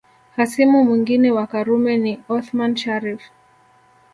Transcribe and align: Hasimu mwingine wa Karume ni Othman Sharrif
Hasimu 0.37 0.83
mwingine 0.83 1.27
wa 1.31 1.47
Karume 1.47 1.97
ni 1.97 2.23
Othman 2.29 2.75
Sharrif 2.77 3.21